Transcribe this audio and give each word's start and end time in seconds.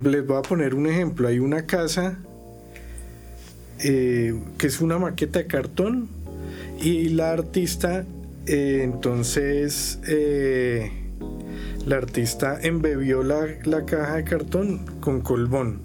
Les 0.00 0.26
voy 0.26 0.36
a 0.36 0.42
poner 0.42 0.74
un 0.74 0.86
ejemplo. 0.86 1.28
Hay 1.28 1.38
una 1.40 1.66
casa 1.66 2.18
eh, 3.80 4.34
que 4.56 4.66
es 4.66 4.80
una 4.80 4.98
maqueta 4.98 5.40
de 5.40 5.46
cartón 5.46 6.08
y 6.80 7.08
la 7.10 7.32
artista 7.32 8.04
eh, 8.46 8.80
entonces 8.82 10.00
eh, 10.08 10.90
la 11.86 11.96
artista 11.96 12.58
embebió 12.62 13.22
la, 13.22 13.46
la, 13.64 13.84
caja 13.84 14.16
de 14.16 14.24
cartón 14.24 14.86
con 15.00 15.20
colbón 15.20 15.80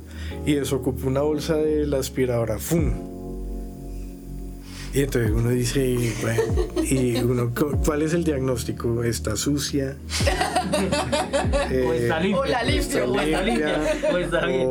y 0.45 0.53
desocupó 0.53 1.07
una 1.07 1.21
bolsa 1.21 1.57
de 1.57 1.85
la 1.85 1.97
aspiradora. 1.97 2.59
¡Fum! 2.59 2.91
Y 4.93 5.01
entonces 5.01 5.31
uno 5.31 5.49
dice, 5.49 6.13
bueno, 6.21 6.43
y 6.89 7.15
uno, 7.17 7.51
¿cuál 7.85 8.01
es 8.01 8.13
el 8.13 8.23
diagnóstico? 8.23 9.03
¿Está 9.03 9.35
sucia? 9.35 9.95
o 11.85 11.93
está 11.93 12.19
limpia. 12.19 12.39
O 12.39 12.45
la 12.45 12.63
limpia. 12.63 13.05
O 13.05 13.19
está 13.19 13.41
limpia. 13.41 13.81
O 14.11 14.17
está 14.17 14.45
bien. 14.45 14.69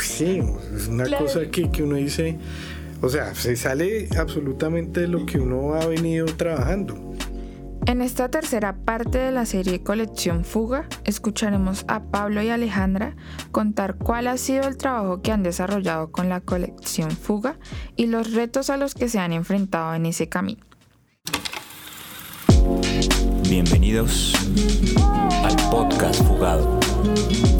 sí, 0.00 0.42
es 0.76 0.88
una 0.88 1.16
cosa 1.16 1.46
que, 1.50 1.70
que 1.70 1.82
uno 1.82 1.96
dice, 1.96 2.38
o 3.00 3.08
sea, 3.08 3.34
se 3.34 3.56
sale 3.56 4.08
absolutamente 4.18 5.00
de 5.00 5.08
lo 5.08 5.26
que 5.26 5.38
uno 5.38 5.74
ha 5.74 5.86
venido 5.86 6.26
trabajando. 6.26 7.14
En 7.86 8.00
esta 8.00 8.30
tercera 8.30 8.74
parte 8.74 9.18
de 9.18 9.30
la 9.30 9.44
serie 9.44 9.82
Colección 9.82 10.46
Fuga, 10.46 10.88
escucharemos 11.04 11.84
a 11.86 12.02
Pablo 12.04 12.40
y 12.40 12.48
Alejandra 12.48 13.14
contar 13.52 13.96
cuál 13.96 14.26
ha 14.28 14.38
sido 14.38 14.66
el 14.66 14.78
trabajo 14.78 15.20
que 15.20 15.32
han 15.32 15.42
desarrollado 15.42 16.10
con 16.10 16.30
la 16.30 16.40
colección 16.40 17.10
Fuga 17.10 17.58
y 17.94 18.06
los 18.06 18.32
retos 18.32 18.70
a 18.70 18.78
los 18.78 18.94
que 18.94 19.10
se 19.10 19.18
han 19.18 19.34
enfrentado 19.34 19.94
en 19.94 20.06
ese 20.06 20.30
camino. 20.30 20.64
Bienvenidos 23.54 24.34
al 25.44 25.54
podcast 25.70 26.20
Fugado, 26.24 26.80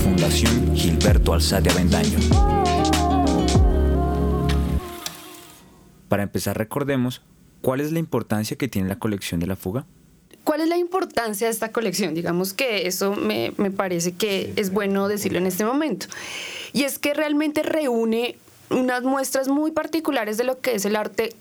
Fundación 0.01 0.75
Gilberto 0.75 1.33
Alzate 1.33 1.71
Avendaño. 1.71 2.19
Para 6.09 6.25
empezar, 6.25 6.59
recordemos 6.59 7.23
cuál 7.63 7.81
es 7.81 7.93
la 7.93 8.01
importancia 8.01 8.59
que 8.59 8.67
tiene 8.67 8.89
la 8.89 8.99
colección 8.99 9.39
de 9.39 9.47
la 9.47 9.55
fuga. 9.55 9.87
¿Cuál 10.43 10.63
es 10.63 10.69
la 10.69 10.79
importancia 10.79 11.47
de 11.47 11.53
esta 11.53 11.71
colección? 11.71 12.13
Digamos 12.13 12.55
que 12.55 12.89
eso 12.89 13.15
me, 13.15 13.53
parece 13.77 14.15
que 14.15 14.53
es 14.57 14.73
bueno 14.73 15.07
decirlo 15.07 15.39
en 15.39 15.47
este 15.47 15.65
momento. 15.65 16.09
Y 16.73 16.83
es 16.83 16.99
que 16.99 17.15
realmente 17.15 17.63
reúne 17.63 18.37
unas 18.69 19.05
muestras 19.05 19.47
muy 19.47 19.71
particulares 19.71 20.39
de 20.39 20.43
lo 20.43 20.61
que 20.61 20.75
es 20.75 20.85
el 20.87 20.97
arte 20.97 21.37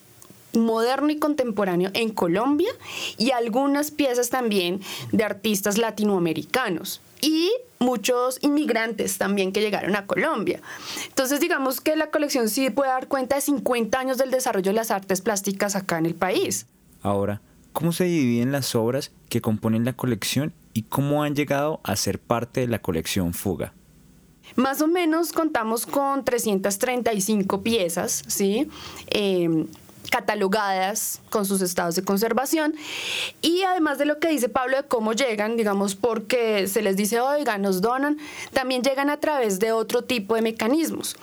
moderno 0.54 1.10
y 1.10 1.18
contemporáneo 1.18 1.92
en 1.94 2.10
Colombia 2.10 2.72
y 3.18 3.32
algunas 3.32 3.92
piezas 3.92 4.30
también 4.30 4.82
de 5.12 5.24
artistas 5.24 5.78
latinoamericanos 5.78 7.02
y 7.22 7.52
muchos 7.80 8.38
inmigrantes 8.42 9.18
también 9.18 9.52
que 9.52 9.62
llegaron 9.62 9.96
a 9.96 10.06
Colombia. 10.06 10.62
Entonces 11.08 11.40
digamos 11.40 11.82
que 11.82 11.96
la 11.96 12.12
colección 12.12 12.50
sí 12.50 12.70
puede 12.70 12.92
dar 12.92 13.08
cuenta 13.08 13.36
de 13.36 13.42
50 13.42 14.00
años 14.00 14.18
del 14.18 14.32
desarrollo 14.32 14.72
de 14.72 14.76
las 14.76 14.92
artes 14.92 15.22
plásticas 15.22 15.76
acá 15.76 15.98
en 15.98 16.06
el 16.06 16.16
país. 16.16 16.66
Ahora, 17.02 17.42
¿Cómo 17.74 17.92
se 17.92 18.04
dividen 18.04 18.52
las 18.52 18.76
obras 18.76 19.12
que 19.30 19.42
componen 19.42 19.84
la 19.84 19.94
colección 19.94 20.54
y 20.74 20.84
cómo 20.84 21.24
han 21.24 21.36
llegado 21.36 21.82
a 21.84 21.96
ser 21.96 22.20
parte 22.20 22.62
de 22.62 22.68
la 22.68 22.80
colección 22.80 23.34
Fuga? 23.34 23.74
Más 24.56 24.80
o 24.82 24.88
menos 24.88 25.34
contamos 25.34 25.88
con 25.88 26.24
335 26.24 27.64
piezas, 27.64 28.24
¿sí? 28.28 28.70
Eh, 29.08 29.66
catalogadas 30.10 31.22
con 31.30 31.46
sus 31.46 31.62
estados 31.62 31.96
de 31.96 32.04
conservación. 32.04 32.76
Y 33.42 33.64
además 33.64 33.98
de 33.98 34.06
lo 34.06 34.20
que 34.20 34.30
dice 34.30 34.50
Pablo 34.50 34.78
de 34.78 34.84
cómo 34.84 35.14
llegan, 35.14 35.58
digamos, 35.58 35.96
porque 35.96 36.68
se 36.68 36.82
les 36.82 36.96
dice, 36.96 37.20
oiga, 37.20 37.58
nos 37.58 37.82
donan, 37.82 38.18
también 38.52 38.84
llegan 38.84 39.10
a 39.10 39.20
través 39.20 39.60
de 39.60 39.72
otro 39.72 40.04
tipo 40.04 40.36
de 40.36 40.42
mecanismos. 40.42 41.16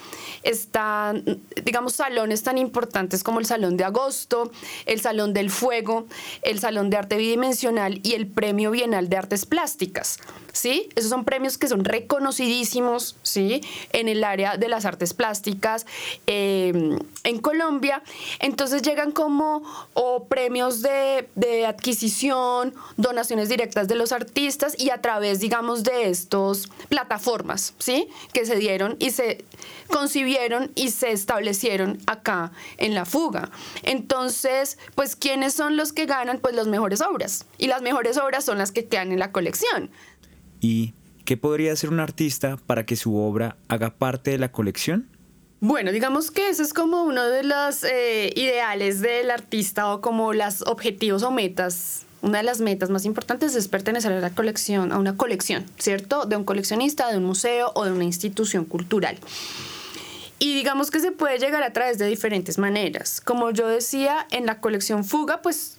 Están, 0.43 1.41
digamos, 1.65 1.95
salones 1.95 2.43
tan 2.43 2.59
importantes 2.59 3.23
como 3.23 3.41
el 3.41 3.47
Salón 3.47 3.77
de 3.77 3.85
Agosto, 3.85 4.51
el 4.87 5.01
Salón 5.01 5.35
del 5.35 5.51
Fuego, 5.51 6.07
el 6.43 6.59
Salón 6.61 6.91
de 6.91 6.97
Arte 6.97 7.17
Bidimensional 7.17 8.01
y 8.03 8.15
el 8.15 8.27
Premio 8.27 8.71
Bienal 8.71 9.09
de 9.09 9.17
Artes 9.17 9.47
Plásticas. 9.47 10.19
¿Sí? 10.53 10.89
Esos 10.97 11.11
son 11.11 11.25
premios 11.25 11.59
que 11.59 11.69
son 11.69 11.85
reconocidísimos, 11.85 13.17
¿sí? 13.23 13.61
En 13.93 14.09
el 14.09 14.25
área 14.25 14.57
de 14.57 14.69
las 14.69 14.85
artes 14.85 15.15
plásticas 15.15 15.87
eh, 16.27 16.99
en 17.23 17.39
Colombia. 17.39 18.03
Entonces, 18.41 18.70
llegan 18.79 19.13
como 19.13 19.63
o 19.95 20.25
premios 20.25 20.83
de, 20.83 21.29
de, 21.35 21.67
adquisición, 21.67 22.75
donaciones 22.97 23.49
directas 23.49 23.89
de 23.89 23.95
los 23.95 24.13
artistas 24.13 24.75
y 24.79 24.91
a 24.91 25.01
través, 25.01 25.41
digamos, 25.41 25.83
de 25.83 26.09
estos 26.09 26.69
plataformas, 26.89 27.75
¿sí? 27.79 28.09
Que 28.33 28.47
se 28.47 28.57
dieron 28.57 28.97
y 28.99 29.11
se 29.11 29.45
concibieron 29.89 30.73
y 30.75 30.91
se 30.91 31.13
establecieron 31.13 31.99
acá 32.07 32.53
en 32.79 32.95
la 32.95 33.05
fuga. 33.05 33.51
Entonces, 33.83 34.79
pues, 34.95 35.17
¿quiénes 35.17 35.55
son 35.55 35.77
los 35.77 35.93
que 35.93 36.07
ganan? 36.07 36.39
Pues 36.39 36.55
las 36.55 36.67
mejores 36.67 37.01
obras. 37.01 37.47
Y 37.59 37.67
las 37.67 37.83
mejores 37.83 38.17
obras 38.17 38.45
son 38.45 38.59
las 38.59 38.73
que 38.73 38.87
quedan 38.87 39.13
en 39.13 39.19
la 39.19 39.33
colección. 39.33 39.91
¿Y 40.61 40.95
qué 41.25 41.37
podría 41.37 41.73
hacer 41.73 41.91
un 41.91 42.01
artista 42.01 42.57
para 42.67 42.85
que 42.87 42.97
su 42.97 43.17
obra 43.17 43.57
haga 43.69 43.91
parte 43.91 44.31
de 44.31 44.39
la 44.39 44.53
colección? 44.53 45.09
Bueno, 45.63 45.93
digamos 45.93 46.31
que 46.31 46.49
eso 46.49 46.63
es 46.63 46.73
como 46.73 47.03
uno 47.03 47.23
de 47.27 47.43
los 47.43 47.85
eh, 47.85 48.33
ideales 48.35 49.03
del 49.03 49.31
artista 49.31 49.93
o 49.93 50.01
como 50.01 50.33
los 50.33 50.63
objetivos 50.63 51.23
o 51.23 51.31
metas. 51.31 52.07
Una 52.23 52.39
de 52.39 52.45
las 52.45 52.61
metas 52.61 52.89
más 52.89 53.05
importantes 53.05 53.55
es 53.55 53.69
pertenecer 53.69 54.11
a 54.11 54.21
la 54.21 54.31
colección, 54.31 54.91
a 54.91 54.99
una 54.99 55.19
colección, 55.19 55.67
¿cierto? 55.79 56.25
De 56.25 56.37
un 56.37 56.45
coleccionista, 56.45 57.11
de 57.11 57.19
un 57.19 57.25
museo 57.25 57.73
o 57.75 57.85
de 57.85 57.93
una 57.93 58.05
institución 58.05 58.65
cultural. 58.65 59.19
Y 60.39 60.55
digamos 60.55 60.91
que 60.91 61.01
se 61.01 61.13
puede 61.13 61.39
llegar 61.39 61.63
a 61.63 61.75
través 61.75 61.99
de 61.99 62.07
diferentes 62.07 62.57
maneras. 62.57 63.21
Como 63.21 63.51
yo 63.51 63.69
decía, 63.69 64.27
en 64.31 64.47
la 64.47 64.61
colección 64.61 65.05
Fuga, 65.05 65.43
pues 65.43 65.77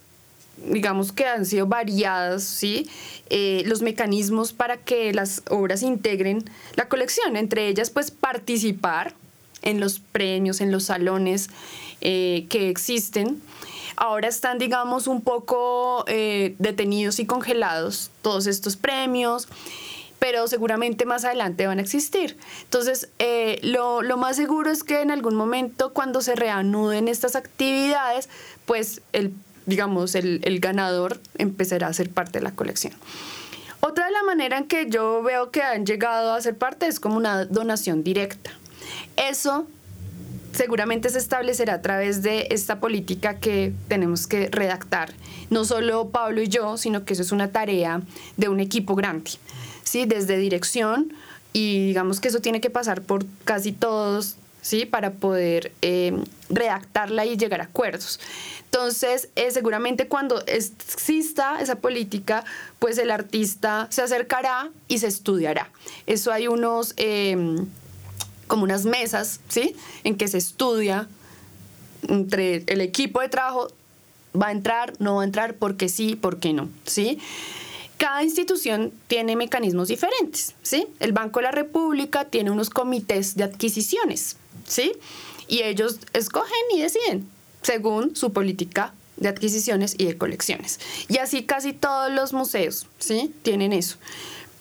digamos 0.64 1.10
que 1.10 1.26
han 1.26 1.44
sido 1.44 1.66
variadas, 1.66 2.44
¿sí? 2.44 2.88
Eh, 3.30 3.64
los 3.66 3.82
mecanismos 3.82 4.52
para 4.52 4.76
que 4.76 5.12
las 5.12 5.42
obras 5.50 5.82
integren 5.82 6.44
la 6.76 6.88
colección, 6.88 7.36
entre 7.36 7.66
ellas 7.66 7.90
pues 7.90 8.12
participar, 8.12 9.14
en 9.62 9.80
los 9.80 10.00
premios, 10.00 10.60
en 10.60 10.70
los 10.70 10.84
salones 10.84 11.48
eh, 12.00 12.46
que 12.48 12.68
existen. 12.68 13.40
Ahora 13.96 14.28
están, 14.28 14.58
digamos, 14.58 15.06
un 15.06 15.20
poco 15.20 16.04
eh, 16.08 16.54
detenidos 16.58 17.18
y 17.18 17.26
congelados 17.26 18.10
todos 18.22 18.46
estos 18.46 18.76
premios, 18.76 19.48
pero 20.18 20.48
seguramente 20.48 21.04
más 21.04 21.24
adelante 21.24 21.66
van 21.66 21.78
a 21.78 21.82
existir. 21.82 22.36
Entonces, 22.62 23.08
eh, 23.18 23.60
lo, 23.62 24.02
lo, 24.02 24.16
más 24.16 24.36
seguro 24.36 24.70
es 24.70 24.82
que 24.82 25.00
en 25.00 25.10
algún 25.10 25.34
momento, 25.34 25.92
cuando 25.92 26.22
se 26.22 26.34
reanuden 26.34 27.08
estas 27.08 27.36
actividades, 27.36 28.28
pues 28.66 29.02
el, 29.12 29.32
digamos, 29.66 30.14
el, 30.14 30.40
el 30.44 30.60
ganador 30.60 31.20
empezará 31.38 31.88
a 31.88 31.92
ser 31.92 32.10
parte 32.10 32.38
de 32.38 32.44
la 32.44 32.52
colección. 32.52 32.94
Otra 33.80 34.06
de 34.06 34.12
la 34.12 34.22
manera 34.22 34.58
en 34.58 34.68
que 34.68 34.88
yo 34.88 35.22
veo 35.24 35.50
que 35.50 35.60
han 35.62 35.84
llegado 35.84 36.32
a 36.32 36.40
ser 36.40 36.56
parte 36.56 36.86
es 36.86 37.00
como 37.00 37.16
una 37.16 37.44
donación 37.44 38.04
directa. 38.04 38.52
Eso 39.16 39.66
seguramente 40.52 41.08
se 41.08 41.18
establecerá 41.18 41.74
a 41.74 41.82
través 41.82 42.22
de 42.22 42.48
esta 42.50 42.80
política 42.80 43.38
que 43.38 43.72
tenemos 43.88 44.26
que 44.26 44.48
redactar. 44.48 45.12
No 45.50 45.64
solo 45.64 46.10
Pablo 46.10 46.42
y 46.42 46.48
yo, 46.48 46.76
sino 46.76 47.04
que 47.04 47.14
eso 47.14 47.22
es 47.22 47.32
una 47.32 47.50
tarea 47.50 48.02
de 48.36 48.48
un 48.48 48.60
equipo 48.60 48.94
grande, 48.94 49.32
¿sí? 49.82 50.04
Desde 50.06 50.36
dirección 50.36 51.12
y 51.52 51.86
digamos 51.86 52.20
que 52.20 52.28
eso 52.28 52.40
tiene 52.40 52.60
que 52.60 52.70
pasar 52.70 53.02
por 53.02 53.24
casi 53.44 53.72
todos, 53.72 54.36
¿sí? 54.60 54.86
Para 54.86 55.12
poder 55.12 55.72
eh, 55.82 56.14
redactarla 56.48 57.26
y 57.26 57.36
llegar 57.36 57.60
a 57.60 57.64
acuerdos. 57.64 58.20
Entonces, 58.64 59.28
eh, 59.36 59.50
seguramente 59.50 60.08
cuando 60.08 60.42
exista 60.46 61.60
esa 61.60 61.76
política, 61.76 62.44
pues 62.78 62.96
el 62.98 63.10
artista 63.10 63.86
se 63.90 64.02
acercará 64.02 64.70
y 64.88 64.98
se 64.98 65.08
estudiará. 65.08 65.70
Eso 66.06 66.32
hay 66.32 66.46
unos... 66.48 66.94
Eh, 66.96 67.64
como 68.52 68.64
unas 68.64 68.84
mesas, 68.84 69.40
¿sí? 69.48 69.74
En 70.04 70.14
que 70.18 70.28
se 70.28 70.36
estudia 70.36 71.08
entre 72.06 72.64
el 72.66 72.82
equipo 72.82 73.22
de 73.22 73.30
trabajo, 73.30 73.68
va 74.38 74.48
a 74.48 74.52
entrar, 74.52 74.92
no 74.98 75.14
va 75.14 75.22
a 75.22 75.24
entrar, 75.24 75.54
porque 75.54 75.88
sí, 75.88 76.16
por 76.16 76.38
qué 76.38 76.52
no, 76.52 76.68
¿sí? 76.84 77.18
Cada 77.96 78.22
institución 78.22 78.92
tiene 79.06 79.36
mecanismos 79.36 79.88
diferentes, 79.88 80.54
¿sí? 80.60 80.86
El 81.00 81.12
Banco 81.12 81.40
de 81.40 81.44
la 81.44 81.52
República 81.52 82.26
tiene 82.26 82.50
unos 82.50 82.68
comités 82.68 83.36
de 83.36 83.44
adquisiciones, 83.44 84.36
¿sí? 84.66 84.92
Y 85.48 85.62
ellos 85.62 86.00
escogen 86.12 86.52
y 86.76 86.82
deciden 86.82 87.26
según 87.62 88.14
su 88.14 88.34
política 88.34 88.92
de 89.16 89.30
adquisiciones 89.30 89.94
y 89.96 90.04
de 90.04 90.18
colecciones. 90.18 90.78
Y 91.08 91.16
así 91.16 91.44
casi 91.44 91.72
todos 91.72 92.12
los 92.12 92.34
museos, 92.34 92.86
¿sí? 92.98 93.32
Tienen 93.42 93.72
eso 93.72 93.96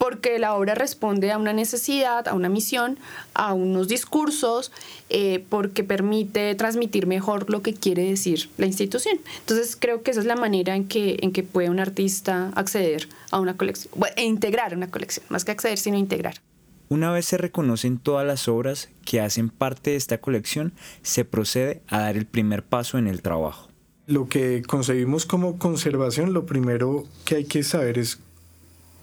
porque 0.01 0.39
la 0.39 0.55
obra 0.55 0.73
responde 0.73 1.31
a 1.31 1.37
una 1.37 1.53
necesidad, 1.53 2.27
a 2.27 2.33
una 2.33 2.49
misión, 2.49 2.97
a 3.35 3.53
unos 3.53 3.87
discursos, 3.87 4.71
eh, 5.11 5.45
porque 5.47 5.83
permite 5.83 6.55
transmitir 6.55 7.05
mejor 7.05 7.51
lo 7.51 7.61
que 7.61 7.75
quiere 7.75 8.05
decir 8.05 8.49
la 8.57 8.65
institución. 8.65 9.19
Entonces 9.41 9.77
creo 9.79 10.01
que 10.01 10.09
esa 10.09 10.21
es 10.21 10.25
la 10.25 10.35
manera 10.35 10.75
en 10.75 10.87
que, 10.87 11.19
en 11.21 11.31
que 11.31 11.43
puede 11.43 11.69
un 11.69 11.79
artista 11.79 12.51
acceder 12.55 13.09
a 13.29 13.39
una 13.39 13.57
colección, 13.57 13.93
e 14.15 14.23
integrar 14.23 14.75
una 14.75 14.89
colección, 14.89 15.23
más 15.29 15.45
que 15.45 15.51
acceder, 15.51 15.77
sino 15.77 15.99
integrar. 15.99 16.41
Una 16.89 17.11
vez 17.11 17.27
se 17.27 17.37
reconocen 17.37 17.99
todas 17.99 18.25
las 18.25 18.47
obras 18.47 18.89
que 19.05 19.21
hacen 19.21 19.49
parte 19.49 19.91
de 19.91 19.97
esta 19.97 20.17
colección, 20.17 20.73
se 21.03 21.25
procede 21.25 21.83
a 21.87 21.99
dar 21.99 22.17
el 22.17 22.25
primer 22.25 22.63
paso 22.63 22.97
en 22.97 23.05
el 23.05 23.21
trabajo. 23.21 23.69
Lo 24.07 24.27
que 24.27 24.63
concebimos 24.63 25.27
como 25.27 25.59
conservación, 25.59 26.33
lo 26.33 26.47
primero 26.47 27.05
que 27.23 27.35
hay 27.35 27.45
que 27.45 27.61
saber 27.61 27.99
es 27.99 28.17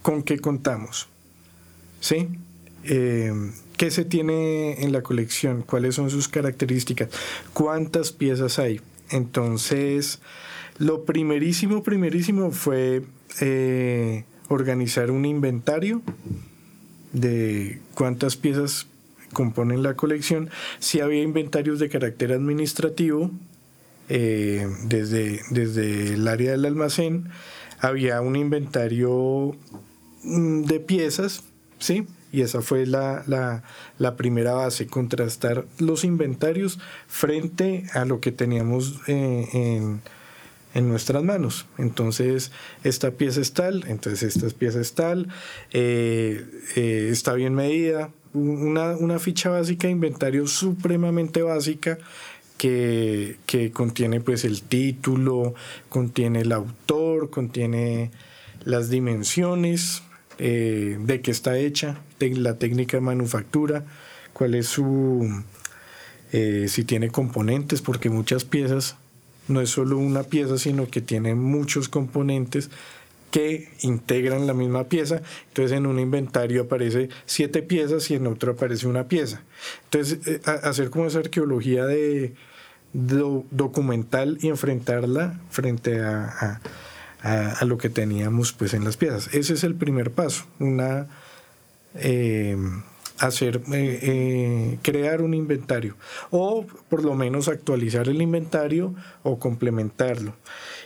con 0.09 0.23
qué 0.23 0.39
contamos. 0.39 1.07
¿Sí? 2.01 2.29
Eh, 2.85 3.31
¿Qué 3.77 3.91
se 3.91 4.07
tiene 4.07 4.83
en 4.83 4.91
la 4.91 5.03
colección? 5.03 5.61
¿Cuáles 5.61 5.97
son 5.97 6.09
sus 6.09 6.29
características? 6.29 7.11
¿Cuántas 7.53 8.11
piezas 8.13 8.59
hay? 8.59 8.81
Entonces, 9.11 10.21
lo 10.79 11.05
primerísimo, 11.05 11.83
primerísimo 11.83 12.53
fue 12.53 13.03
eh, 13.43 14.25
organizar 14.49 15.11
un 15.11 15.27
inventario 15.27 16.01
de 17.13 17.79
cuántas 17.93 18.37
piezas 18.37 18.87
componen 19.35 19.83
la 19.83 19.93
colección, 19.93 20.49
si 20.79 21.01
había 21.01 21.21
inventarios 21.21 21.81
de 21.81 21.91
carácter 21.91 22.33
administrativo, 22.33 23.31
eh, 24.09 24.67
desde, 24.85 25.43
desde 25.51 26.15
el 26.15 26.27
área 26.27 26.53
del 26.53 26.65
almacén, 26.65 27.29
había 27.79 28.23
un 28.23 28.37
inventario 28.37 29.55
de 30.23 30.81
piezas, 30.81 31.43
¿sí? 31.79 32.07
Y 32.31 32.43
esa 32.43 32.61
fue 32.61 32.87
la, 32.87 33.25
la, 33.99 34.17
primera 34.17 34.53
base, 34.53 34.87
contrastar 34.87 35.65
los 35.79 36.05
inventarios 36.05 36.79
frente 37.07 37.85
a 37.95 38.05
lo 38.05 38.21
que 38.21 38.33
teníamos 38.33 39.01
eh, 39.07 39.49
en, 39.55 40.03
en 40.75 40.89
nuestras 40.89 41.23
manos. 41.23 41.67
Entonces, 41.77 42.53
esta 42.85 43.13
pieza 43.13 43.41
es 43.41 43.53
tal, 43.53 43.85
entonces 43.89 44.37
esta 44.37 44.49
pieza 44.57 44.81
es 44.81 44.95
tal, 44.95 45.29
eh, 45.73 46.45
eh, 46.77 47.09
está 47.11 47.35
bien 47.35 47.55
medida. 47.55 48.11
Una, 48.35 49.19
ficha 49.19 49.49
básica 49.49 49.89
de 49.89 49.93
inventario 49.93 50.47
supremamente 50.47 51.43
básica 51.43 51.99
que, 52.59 53.39
contiene 53.73 54.21
pues 54.21 54.45
el 54.45 54.63
título, 54.63 55.55
contiene 55.89 56.43
el 56.43 56.53
autor, 56.53 57.31
contiene 57.31 58.11
las 58.65 58.91
dimensiones, 58.91 60.03
eh, 60.39 60.97
de 61.01 61.21
qué 61.21 61.31
está 61.31 61.59
hecha, 61.59 62.01
la 62.21 62.59
técnica 62.59 62.97
de 62.97 63.01
manufactura, 63.01 63.85
cuál 64.33 64.55
es 64.55 64.67
su, 64.67 65.43
si 66.31 66.85
tiene 66.85 67.11
componentes, 67.11 67.81
porque 67.83 68.11
muchas 68.11 68.45
piezas 68.45 68.97
no 69.49 69.61
es 69.61 69.71
solo 69.71 69.99
una 69.99 70.23
pieza, 70.23 70.59
sino 70.59 70.89
que 70.89 71.01
tiene 71.01 71.35
muchos 71.35 71.89
componentes 71.89 72.71
que 73.31 73.69
integran 73.81 74.47
la 74.47 74.55
misma 74.55 74.85
pieza. 74.85 75.23
Entonces 75.49 75.77
en 75.77 75.87
un 75.87 75.99
inventario 75.99 76.63
aparece 76.63 77.09
siete 77.27 77.63
piezas 77.63 78.11
y 78.11 78.15
en 78.15 78.27
otro 78.27 78.53
aparece 78.53 78.87
una 78.87 79.09
pieza. 79.09 79.43
Entonces 79.85 80.27
eh, 80.27 80.41
hacer 80.45 80.91
como 80.91 81.07
esa 81.07 81.19
arqueología 81.19 81.87
de, 81.87 82.35
documental 82.93 84.39
y 84.41 84.49
enfrentarla 84.49 85.39
frente 85.51 86.01
a, 86.01 86.61
lo 87.65 87.79
que 87.79 87.91
teníamos 87.91 88.53
pues 88.53 88.75
en 88.75 88.85
las 88.85 88.97
piezas. 88.97 89.29
Ese 89.35 89.55
es 89.55 89.65
el 89.65 89.75
primer 89.75 90.13
paso, 90.13 90.45
una 90.59 91.09
eh, 91.95 92.57
hacer, 93.19 93.63
eh, 93.73 93.99
eh, 94.03 94.79
crear 94.83 95.23
un 95.23 95.35
inventario 95.35 95.97
o 96.31 96.65
por 96.89 97.03
lo 97.03 97.17
menos 97.17 97.49
actualizar 97.49 98.09
el 98.09 98.23
inventario 98.23 98.95
o 99.25 99.39
complementarlo. 99.39 100.35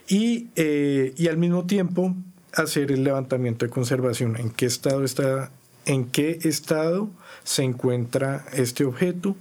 Y, 0.09 0.49
y 0.57 1.29
al 1.29 1.37
mismo 1.37 1.67
tiempo 1.67 2.15
hacer 2.55 2.91
el 2.91 3.05
levantamiento 3.05 3.67
de 3.67 3.71
conservación, 3.71 4.37
en 4.37 4.51
qué 4.51 4.67
estado 4.67 5.05
está, 5.05 5.51
en 5.85 6.07
qué 6.07 6.39
estado 6.43 7.11
se 7.45 7.63
encuentra 7.63 8.47
este 8.53 8.85
objeto, 8.85 9.37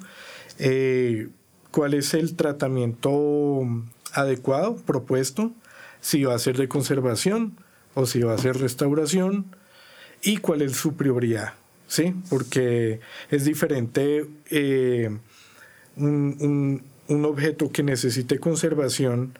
cuál 1.71 1.93
es 1.93 2.13
el 2.13 2.35
tratamiento 2.35 3.65
adecuado 4.13 4.75
propuesto, 4.75 5.51
si 6.01 6.23
va 6.23 6.35
a 6.35 6.39
ser 6.39 6.57
de 6.57 6.67
conservación 6.67 7.57
o 7.93 8.05
si 8.05 8.21
va 8.21 8.33
a 8.33 8.37
ser 8.37 8.57
restauración 8.57 9.55
y 10.21 10.37
cuál 10.37 10.61
es 10.61 10.73
su 10.73 10.95
prioridad. 10.95 11.53
¿sí? 11.87 12.15
Porque 12.29 13.01
es 13.29 13.45
diferente 13.45 14.25
eh, 14.49 15.09
un, 15.97 16.83
objeto 17.09 17.71
que 17.71 17.83
necesite 17.83 18.39
conservación 18.39 19.37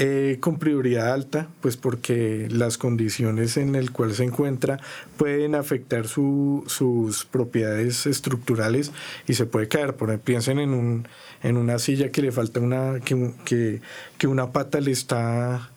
eh, 0.00 0.36
con 0.38 0.58
prioridad 0.58 1.12
alta, 1.12 1.48
pues 1.60 1.76
porque 1.76 2.46
las 2.50 2.78
condiciones 2.78 3.56
en 3.56 3.72
las 3.72 3.90
cuales 3.90 4.18
se 4.18 4.24
encuentra 4.24 4.78
pueden 5.16 5.54
afectar 5.54 6.06
sus 6.06 7.26
propiedades 7.30 8.06
estructurales 8.06 8.92
y 9.26 9.34
se 9.34 9.44
puede 9.44 9.66
caer. 9.66 9.96
Por 9.96 10.08
ejemplo, 10.08 10.24
piensen 10.24 10.60
en, 10.60 10.70
un, 10.70 11.08
en 11.42 11.56
una 11.56 11.78
silla 11.78 12.10
que 12.10 12.22
le 12.22 12.30
falta 12.30 12.60
una, 12.60 13.00
que, 13.00 13.80
que 14.18 14.26
una 14.26 14.52
pata 14.52 14.80
le 14.80 14.92
está 14.92 15.70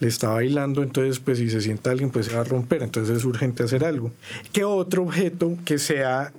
le 0.00 0.06
está 0.06 0.28
bailando, 0.28 0.82
entonces 0.82 1.18
pues 1.18 1.38
si 1.38 1.50
se 1.50 1.60
sienta 1.60 1.90
alguien 1.90 2.10
pues 2.10 2.26
se 2.26 2.34
va 2.34 2.42
a 2.42 2.44
romper, 2.44 2.82
entonces 2.82 3.16
es 3.16 3.24
urgente 3.24 3.62
hacer 3.62 3.84
algo. 3.84 4.12
¿Qué 4.52 4.64
otro 4.64 5.02
objeto 5.02 5.56
que 5.64 5.78
sea 5.78 6.32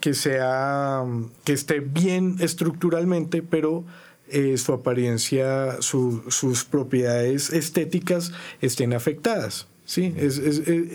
que 0.00 0.14
sea 0.14 1.04
que 1.44 1.52
esté 1.52 1.80
bien 1.80 2.36
estructuralmente, 2.40 3.42
pero 3.42 3.84
eh, 4.30 4.56
su 4.58 4.72
apariencia, 4.72 5.76
sus 5.80 6.64
propiedades 6.64 7.50
estéticas 7.50 8.32
estén 8.60 8.92
afectadas? 8.92 9.66
Sí, 9.84 10.14
es, 10.18 10.38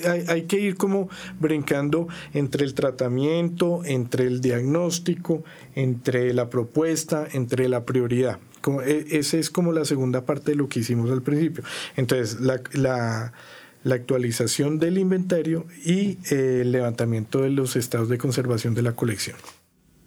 hay, 0.06 0.26
hay, 0.28 0.44
que 0.44 0.60
ir 0.60 0.78
como 0.78 1.10
brincando 1.40 2.08
entre 2.36 2.64
el 2.64 2.76
tratamiento, 2.76 3.82
entre 3.86 4.28
el 4.28 4.40
diagnóstico, 4.40 5.44
entre 5.74 6.32
la 6.32 6.52
propuesta, 6.52 7.28
entre 7.34 7.68
la 7.70 7.86
prioridad. 7.86 8.38
E, 8.86 9.18
esa 9.18 9.38
es 9.38 9.50
como 9.50 9.72
la 9.72 9.86
segunda 9.86 10.26
parte 10.26 10.52
de 10.52 10.58
lo 10.58 10.70
que 10.70 10.80
hicimos 10.80 11.12
al 11.12 11.22
principio. 11.22 11.64
Entonces, 11.96 12.40
la, 12.40 12.62
la, 12.74 13.34
actualización 13.96 14.80
del 14.80 14.98
inventario 14.98 15.66
y 15.84 16.18
eh, 16.32 16.60
el 16.62 16.72
levantamiento 16.72 17.42
de 17.42 17.50
los 17.50 17.76
estados 17.76 18.10
de 18.10 18.18
conservación 18.18 18.74
de 18.74 18.82
la 18.82 18.94
colección. 18.94 19.36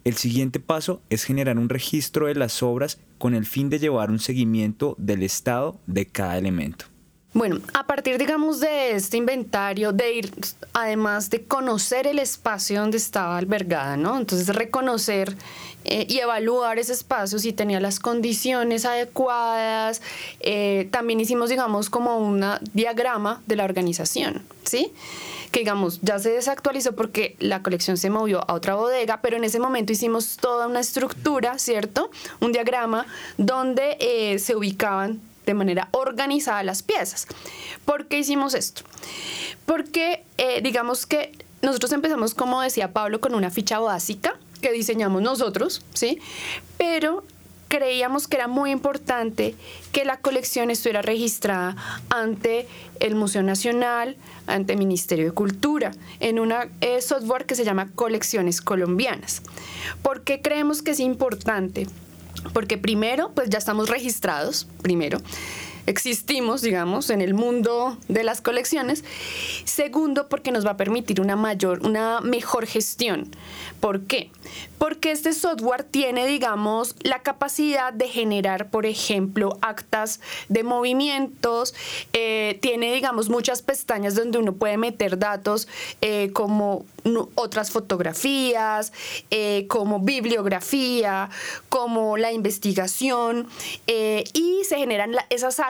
El 0.07 0.15
siguiente 0.15 0.61
paso 0.61 1.01
es 1.09 1.25
generar 1.25 1.59
un 1.59 1.67
registro 1.67 2.27
de 2.27 2.35
las 2.35 2.63
obras 2.63 2.97
con 3.17 3.35
el 3.35 3.45
fin 3.45 3.69
de 3.69 3.77
llevar 3.77 4.09
un 4.09 4.19
seguimiento 4.19 4.95
del 4.97 5.21
estado 5.21 5.81
de 5.85 6.05
cada 6.05 6.37
elemento. 6.37 6.85
Bueno, 7.33 7.59
a 7.73 7.85
partir, 7.85 8.17
digamos, 8.17 8.59
de 8.61 8.91
este 8.91 9.17
inventario, 9.17 9.91
de 9.91 10.13
ir, 10.13 10.31
además 10.73 11.29
de 11.29 11.43
conocer 11.43 12.07
el 12.07 12.19
espacio 12.19 12.79
donde 12.79 12.97
estaba 12.97 13.37
albergada, 13.37 13.95
¿no? 13.95 14.17
Entonces, 14.17 14.47
reconocer 14.55 15.35
eh, 15.83 16.05
y 16.09 16.17
evaluar 16.19 16.79
ese 16.79 16.93
espacio 16.93 17.37
si 17.37 17.53
tenía 17.53 17.79
las 17.79 17.99
condiciones 17.99 18.85
adecuadas. 18.85 20.01
Eh, 20.39 20.87
también 20.91 21.19
hicimos, 21.19 21.49
digamos, 21.49 21.89
como 21.89 22.17
un 22.17 22.43
diagrama 22.73 23.41
de 23.45 23.55
la 23.55 23.65
organización, 23.65 24.43
¿sí? 24.63 24.91
que 25.51 25.61
digamos 25.61 26.01
ya 26.01 26.19
se 26.19 26.31
desactualizó 26.31 26.93
porque 26.93 27.37
la 27.39 27.63
colección 27.63 27.95
se 27.95 28.09
movió 28.09 28.43
a 28.49 28.53
otra 28.53 28.75
bodega, 28.75 29.21
pero 29.21 29.37
en 29.37 29.45
ese 29.45 29.59
momento 29.59 29.93
hicimos 29.93 30.35
toda 30.35 30.67
una 30.67 30.81
estructura, 30.81 31.57
¿cierto? 31.57 32.11
Un 32.41 32.51
diagrama 32.51 33.05
donde 33.37 33.95
eh, 34.01 34.39
se 34.39 34.57
ubicaban 34.57 35.21
de 35.47 35.55
manera 35.55 35.89
organizada 35.93 36.61
las 36.61 36.83
piezas. 36.83 37.25
¿Por 37.85 38.05
qué 38.05 38.19
hicimos 38.19 38.53
esto? 38.53 38.83
Porque 39.65 40.23
digamos 40.61 41.07
que 41.07 41.31
nosotros 41.61 41.91
empezamos, 41.91 42.35
como 42.35 42.61
decía 42.61 42.93
Pablo, 42.93 43.19
con 43.19 43.33
una 43.33 43.49
ficha 43.49 43.79
básica 43.79 44.37
que 44.61 44.71
diseñamos 44.71 45.21
nosotros, 45.21 45.81
¿sí? 45.93 46.19
Pero 46.77 47.23
creíamos 47.67 48.27
que 48.27 48.37
era 48.37 48.47
muy 48.47 48.71
importante 48.71 49.55
que 49.91 50.05
la 50.05 50.17
colección 50.17 50.71
estuviera 50.71 51.01
registrada 51.01 51.75
ante 52.09 52.67
el 52.99 53.15
Museo 53.15 53.43
Nacional, 53.43 54.15
ante 54.45 54.73
el 54.73 54.79
Ministerio 54.79 55.25
de 55.25 55.31
Cultura, 55.31 55.91
en 56.19 56.39
una 56.39 56.69
eh, 56.81 57.01
software 57.01 57.45
que 57.45 57.55
se 57.55 57.65
llama 57.65 57.89
Colecciones 57.93 58.61
Colombianas. 58.61 59.41
¿Por 60.01 60.23
qué 60.23 60.41
creemos 60.41 60.81
que 60.81 60.91
es 60.91 60.99
importante? 60.99 61.87
Porque 62.53 62.77
primero, 62.77 63.31
pues 63.33 63.49
ya 63.49 63.57
estamos 63.57 63.89
registrados, 63.89 64.67
primero 64.81 65.19
existimos, 65.87 66.61
digamos, 66.61 67.09
en 67.09 67.21
el 67.21 67.33
mundo 67.33 67.97
de 68.09 68.23
las 68.23 68.41
colecciones. 68.41 69.03
Segundo, 69.63 70.27
porque 70.27 70.51
nos 70.51 70.65
va 70.65 70.71
a 70.71 70.77
permitir 70.77 71.19
una 71.21 71.35
mayor, 71.35 71.85
una 71.85 72.21
mejor 72.21 72.67
gestión. 72.67 73.31
¿Por 73.79 74.01
qué? 74.01 74.29
Porque 74.77 75.11
este 75.11 75.33
software 75.33 75.83
tiene, 75.83 76.27
digamos, 76.27 76.95
la 77.01 77.19
capacidad 77.19 77.93
de 77.93 78.07
generar, 78.09 78.69
por 78.69 78.85
ejemplo, 78.85 79.57
actas 79.61 80.19
de 80.49 80.63
movimientos, 80.63 81.73
eh, 82.13 82.59
tiene, 82.61 82.93
digamos, 82.93 83.29
muchas 83.29 83.61
pestañas 83.61 84.15
donde 84.15 84.37
uno 84.37 84.53
puede 84.53 84.77
meter 84.77 85.17
datos 85.17 85.67
eh, 86.01 86.31
como 86.33 86.85
otras 87.35 87.71
fotografías, 87.71 88.91
eh, 89.31 89.65
como 89.69 90.01
bibliografía, 90.01 91.29
como 91.69 92.17
la 92.17 92.33
investigación, 92.33 93.47
y 93.87 94.63
se 94.65 94.77
generan 94.77 95.15
esas 95.29 95.61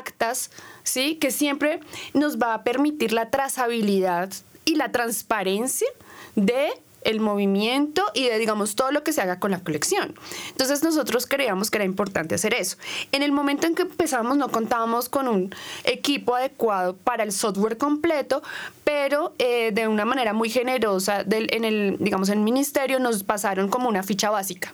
¿sí? 0.83 1.15
Que 1.15 1.31
siempre 1.31 1.79
nos 2.13 2.37
va 2.37 2.53
a 2.53 2.63
permitir 2.63 3.13
la 3.13 3.29
trazabilidad 3.29 4.31
y 4.65 4.75
la 4.75 4.91
transparencia 4.91 5.87
de 6.35 6.69
el 7.07 7.21
movimiento 7.21 8.03
y 8.13 8.25
de, 8.25 8.37
digamos, 8.37 8.75
todo 8.75 8.91
lo 8.91 9.03
que 9.03 9.13
se 9.13 9.21
haga 9.21 9.39
con 9.39 9.51
la 9.51 9.59
colección. 9.59 10.13
Entonces 10.49 10.83
nosotros 10.83 11.25
creíamos 11.25 11.71
que 11.71 11.77
era 11.77 11.85
importante 11.85 12.35
hacer 12.35 12.53
eso. 12.53 12.75
En 13.13 13.23
el 13.23 13.31
momento 13.31 13.65
en 13.65 13.75
que 13.75 13.83
empezamos 13.83 14.35
no 14.35 14.49
contábamos 14.49 15.07
con 15.07 15.29
un 15.29 15.55
equipo 15.85 16.35
adecuado 16.35 16.97
para 16.97 17.23
el 17.23 17.31
software 17.31 17.77
completo, 17.77 18.43
pero 18.83 19.33
eh, 19.39 19.71
de 19.73 19.87
una 19.87 20.03
manera 20.03 20.33
muy 20.33 20.49
generosa 20.49 21.23
del, 21.23 21.47
en 21.53 21.63
el, 21.63 21.95
digamos, 21.99 22.27
en 22.27 22.39
el 22.39 22.43
ministerio 22.43 22.99
nos 22.99 23.23
pasaron 23.23 23.69
como 23.69 23.87
una 23.87 24.03
ficha 24.03 24.29
básica. 24.29 24.71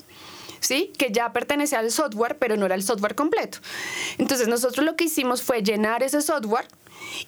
¿Sí? 0.64 0.92
Que 0.98 1.12
ya 1.12 1.34
pertenecía 1.34 1.80
al 1.80 1.92
software, 1.92 2.38
pero 2.38 2.56
no 2.58 2.66
era 2.66 2.76
el 2.76 2.84
software 2.84 3.16
completo. 3.16 3.60
Entonces 4.18 4.48
nosotros 4.48 4.86
lo 4.86 4.96
que 4.96 5.06
hicimos 5.06 5.42
fue 5.42 5.62
llenar 5.62 6.04
ese 6.04 6.22
software 6.22 6.68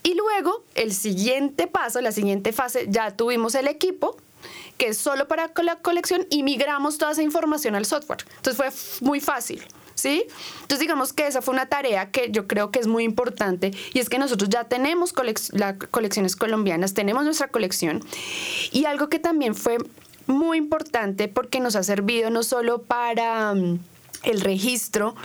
y 0.03 0.15
luego 0.15 0.63
el 0.73 0.93
siguiente 0.93 1.67
paso, 1.67 2.01
la 2.01 2.11
siguiente 2.11 2.53
fase, 2.53 2.85
ya 2.89 3.11
tuvimos 3.11 3.55
el 3.55 3.67
equipo 3.67 4.17
que 4.77 4.89
es 4.89 4.97
solo 4.97 5.27
para 5.27 5.51
la 5.63 5.75
colección 5.77 6.27
y 6.29 6.43
migramos 6.43 6.97
toda 6.97 7.11
esa 7.11 7.23
información 7.23 7.75
al 7.75 7.85
software. 7.85 8.25
Entonces 8.37 8.57
fue 8.57 9.07
muy 9.07 9.19
fácil. 9.19 9.63
¿Sí? 9.95 10.25
Entonces 10.55 10.79
digamos 10.79 11.13
que 11.13 11.25
esa 11.25 11.41
fue 11.41 11.53
una 11.53 11.67
tarea 11.67 12.11
que 12.11 12.29
yo 12.29 12.47
creo 12.47 12.69
que 12.69 12.79
es 12.79 12.85
muy 12.85 13.05
importante 13.05 13.71
y 13.93 13.99
es 13.99 14.09
que 14.09 14.19
nosotros 14.19 14.49
ya 14.49 14.65
tenemos 14.65 15.13
las 15.53 15.77
colecciones 15.89 16.35
colombianas, 16.35 16.93
tenemos 16.93 17.23
nuestra 17.23 17.47
colección 17.47 18.03
y 18.73 18.83
algo 18.83 19.07
que 19.07 19.19
también 19.19 19.55
fue 19.55 19.77
muy 20.27 20.57
importante 20.57 21.27
porque 21.27 21.59
nos 21.59 21.75
ha 21.75 21.83
servido 21.83 22.29
no 22.29 22.43
solo 22.43 22.81
para 22.81 23.53
mm, 23.53 23.79
el 24.23 24.41
registro, 24.41 25.15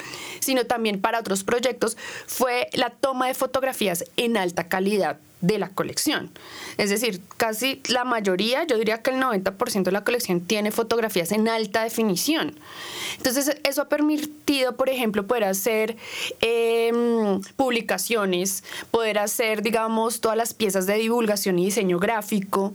sino 0.40 0.66
también 0.66 1.00
para 1.00 1.20
otros 1.20 1.44
proyectos, 1.44 1.96
fue 2.26 2.68
la 2.72 2.90
toma 2.90 3.26
de 3.26 3.34
fotografías 3.34 4.04
en 4.16 4.36
alta 4.36 4.68
calidad 4.68 5.18
de 5.40 5.58
la 5.58 5.70
colección. 5.70 6.30
Es 6.76 6.90
decir, 6.90 7.20
casi 7.36 7.80
la 7.88 8.04
mayoría, 8.04 8.64
yo 8.64 8.76
diría 8.76 9.02
que 9.02 9.10
el 9.10 9.16
90% 9.16 9.84
de 9.84 9.92
la 9.92 10.04
colección 10.04 10.40
tiene 10.40 10.70
fotografías 10.70 11.32
en 11.32 11.48
alta 11.48 11.82
definición. 11.82 12.58
Entonces, 13.16 13.56
eso 13.64 13.82
ha 13.82 13.88
permitido, 13.88 14.76
por 14.76 14.88
ejemplo, 14.88 15.26
poder 15.26 15.44
hacer 15.44 15.96
em, 16.40 17.40
publicaciones, 17.56 18.64
poder 18.90 19.18
hacer, 19.18 19.62
digamos, 19.62 20.20
todas 20.20 20.36
las 20.36 20.54
piezas 20.54 20.86
de 20.86 20.94
divulgación 20.94 21.58
y 21.58 21.66
diseño 21.66 21.98
gráfico, 21.98 22.74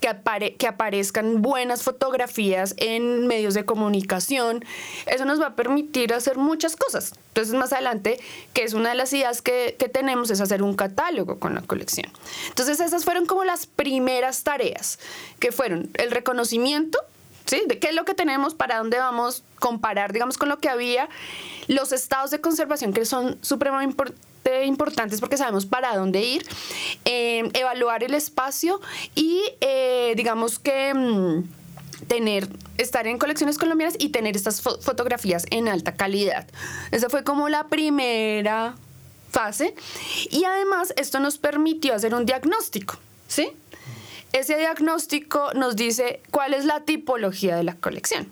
que, 0.00 0.66
aparezcan 0.66 1.42
buenas 1.42 1.82
fotografías 1.82 2.74
en 2.78 3.26
medios 3.26 3.54
de 3.54 3.64
comunicación. 3.64 4.64
Eso 5.06 5.24
nos 5.24 5.40
va 5.40 5.48
a 5.48 5.56
permitir 5.56 6.12
hacer 6.12 6.36
muchas 6.36 6.76
cosas. 6.76 7.12
Entonces, 7.28 7.54
más 7.54 7.72
adelante, 7.72 8.20
que 8.52 8.62
es 8.62 8.74
una 8.74 8.90
de 8.90 8.94
las 8.94 9.12
ideas 9.12 9.42
que 9.42 9.90
tenemos, 9.92 10.30
es 10.30 10.40
hacer 10.40 10.62
un 10.62 10.74
catálogo 10.74 11.38
con 11.38 11.54
la 11.54 11.62
colección. 11.62 12.03
Entonces 12.48 12.80
esas 12.80 13.04
fueron 13.04 13.26
como 13.26 13.44
las 13.44 13.66
primeras 13.66 14.42
tareas, 14.42 14.98
que 15.38 15.52
fueron 15.52 15.90
el 15.94 16.10
reconocimiento, 16.10 16.98
¿sí? 17.46 17.62
De 17.66 17.78
qué 17.78 17.88
es 17.88 17.94
lo 17.94 18.04
que 18.04 18.14
tenemos, 18.14 18.54
para 18.54 18.78
dónde 18.78 18.98
vamos, 18.98 19.42
comparar, 19.58 20.12
digamos, 20.12 20.38
con 20.38 20.48
lo 20.48 20.58
que 20.58 20.68
había, 20.68 21.08
los 21.68 21.92
estados 21.92 22.30
de 22.30 22.40
conservación 22.40 22.92
que 22.92 23.04
son 23.04 23.38
supremamente 23.42 24.04
importantes 24.64 25.20
porque 25.20 25.36
sabemos 25.36 25.66
para 25.66 25.96
dónde 25.96 26.22
ir, 26.22 26.46
eh, 27.04 27.48
evaluar 27.54 28.04
el 28.04 28.14
espacio 28.14 28.80
y 29.14 29.40
eh, 29.60 30.12
digamos 30.16 30.58
que 30.58 30.92
mm, 30.92 31.44
tener, 32.06 32.48
estar 32.78 33.06
en 33.06 33.18
colecciones 33.18 33.58
colombianas 33.58 33.96
y 33.98 34.10
tener 34.10 34.36
estas 34.36 34.60
fotografías 34.60 35.46
en 35.50 35.68
alta 35.68 35.94
calidad. 35.94 36.46
Esa 36.90 37.08
fue 37.08 37.24
como 37.24 37.48
la 37.48 37.68
primera 37.68 38.74
fase. 39.34 39.74
Y 40.30 40.44
además 40.44 40.94
esto 40.96 41.18
nos 41.20 41.38
permitió 41.38 41.94
hacer 41.94 42.14
un 42.14 42.24
diagnóstico, 42.24 42.96
¿sí? 43.26 43.50
Ese 44.32 44.56
diagnóstico 44.56 45.52
nos 45.54 45.76
dice 45.76 46.20
cuál 46.30 46.54
es 46.54 46.64
la 46.64 46.80
tipología 46.80 47.56
de 47.56 47.64
la 47.64 47.76
colección. 47.76 48.30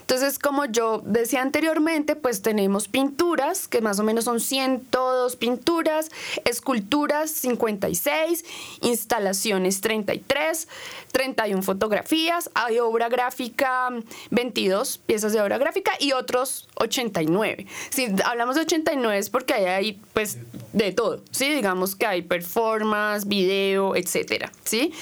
Entonces, 0.00 0.38
como 0.38 0.64
yo 0.66 1.02
decía 1.04 1.42
anteriormente, 1.42 2.16
pues 2.16 2.42
tenemos 2.42 2.88
pinturas, 2.88 3.68
que 3.68 3.80
más 3.80 3.98
o 3.98 4.02
menos 4.02 4.24
son 4.24 4.40
102 4.40 5.36
pinturas, 5.36 6.10
esculturas 6.44 7.30
56, 7.30 8.44
instalaciones 8.82 9.80
33, 9.80 10.68
31 11.12 11.62
fotografías, 11.62 12.50
hay 12.54 12.78
obra 12.78 13.08
gráfica 13.08 13.90
22 14.30 14.98
piezas 14.98 15.32
de 15.32 15.40
obra 15.40 15.58
gráfica 15.58 15.92
y 15.98 16.12
otros 16.12 16.68
89. 16.76 17.66
Si 17.90 18.08
hablamos 18.24 18.56
de 18.56 18.62
89 18.62 19.18
es 19.18 19.30
porque 19.30 19.54
hay 19.54 19.64
ahí 19.64 20.00
pues 20.12 20.38
de 20.72 20.92
todo, 20.92 21.22
¿sí? 21.30 21.48
Digamos 21.54 21.96
que 21.96 22.06
hay 22.06 22.22
performance, 22.22 23.26
video, 23.26 23.96
etcétera, 23.96 24.52
¿sí? 24.64 24.92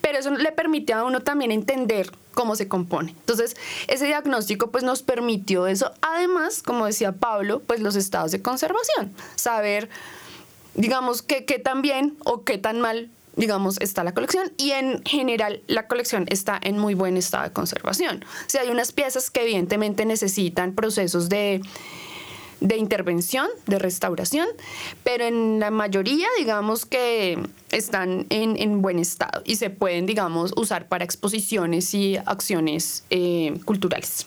Pero 0.00 0.18
eso 0.18 0.30
le 0.30 0.52
permite 0.52 0.92
a 0.92 1.04
uno 1.04 1.20
también 1.20 1.52
entender 1.52 2.10
cómo 2.38 2.54
se 2.54 2.68
compone. 2.68 3.10
Entonces, 3.10 3.56
ese 3.88 4.06
diagnóstico 4.06 4.70
pues 4.70 4.84
nos 4.84 5.02
permitió 5.02 5.66
eso. 5.66 5.90
Además, 6.02 6.62
como 6.62 6.86
decía 6.86 7.10
Pablo, 7.10 7.62
pues 7.66 7.80
los 7.80 7.96
estados 7.96 8.30
de 8.30 8.40
conservación, 8.40 9.12
saber, 9.34 9.88
digamos, 10.76 11.22
qué 11.22 11.42
tan 11.58 11.82
bien 11.82 12.16
o 12.24 12.44
qué 12.44 12.56
tan 12.56 12.80
mal 12.80 13.10
digamos, 13.34 13.80
está 13.80 14.02
la 14.02 14.14
colección 14.14 14.52
y 14.56 14.72
en 14.72 15.02
general 15.04 15.62
la 15.68 15.86
colección 15.86 16.26
está 16.28 16.58
en 16.60 16.76
muy 16.76 16.94
buen 16.94 17.16
estado 17.16 17.44
de 17.44 17.52
conservación. 17.52 18.24
O 18.24 18.50
sea, 18.50 18.62
hay 18.62 18.68
unas 18.68 18.90
piezas 18.90 19.30
que 19.30 19.42
evidentemente 19.42 20.04
necesitan 20.04 20.74
procesos 20.74 21.28
de 21.28 21.60
de 22.60 22.76
intervención, 22.76 23.46
de 23.66 23.78
restauración, 23.78 24.46
pero 25.04 25.24
en 25.24 25.60
la 25.60 25.70
mayoría, 25.70 26.26
digamos 26.38 26.86
que 26.86 27.38
están 27.70 28.26
en, 28.30 28.82
buen 28.82 28.98
estado 28.98 29.42
y 29.44 29.56
se 29.56 29.70
pueden, 29.70 30.06
digamos, 30.06 30.52
usar 30.56 30.88
para 30.88 31.04
exposiciones 31.04 31.94
y 31.94 32.16
acciones 32.16 33.04
eh, 33.10 33.58
culturales. 33.64 34.26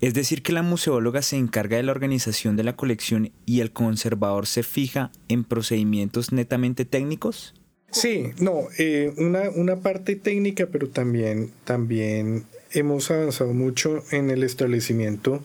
Es 0.00 0.14
decir, 0.14 0.42
que 0.42 0.52
la 0.52 0.62
museóloga 0.62 1.22
se 1.22 1.36
encarga 1.36 1.76
de 1.76 1.82
la 1.82 1.92
organización 1.92 2.56
de 2.56 2.62
la 2.62 2.76
colección 2.76 3.32
y 3.46 3.60
el 3.60 3.72
conservador 3.72 4.46
se 4.46 4.62
fija 4.62 5.10
en 5.28 5.42
procedimientos 5.42 6.32
netamente 6.32 6.84
técnicos. 6.84 7.54
Sí, 7.90 8.30
no, 8.38 8.68
eh, 8.78 9.12
una, 9.16 9.50
una 9.50 9.76
parte 9.76 10.14
técnica, 10.14 10.68
pero 10.70 10.88
también, 10.88 11.50
también 11.64 12.44
hemos 12.72 13.10
avanzado 13.10 13.54
mucho 13.54 14.04
en 14.12 14.30
el 14.30 14.44
establecimiento 14.44 15.42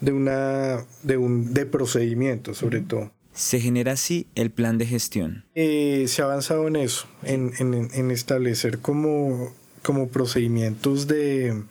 de 0.00 0.12
una 0.12 0.84
de 1.02 1.16
un 1.16 1.54
de 1.54 1.66
procedimiento 1.66 2.54
sobre 2.54 2.80
todo. 2.80 3.12
Se 3.32 3.60
genera 3.60 3.92
así 3.92 4.26
el 4.34 4.50
plan 4.50 4.78
de 4.78 4.86
gestión. 4.86 5.44
Eh, 5.54 6.06
se 6.08 6.22
ha 6.22 6.24
avanzado 6.24 6.66
en 6.66 6.74
eso, 6.74 7.06
en, 7.22 7.52
en, 7.60 8.10
establecer 8.10 8.80
como, 8.80 9.54
como 9.82 10.08
procedimientos 10.08 11.06
de 11.06 11.62